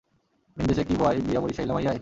ভিনদেশে 0.57 0.83
কি 0.83 0.95
বয় 1.01 1.17
বিয়া 1.27 1.39
বরিশাইল্লা 1.43 1.73
মাইয়ায়? 1.75 1.89